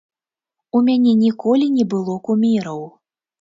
[0.79, 2.81] У мяне ніколі не было куміраў.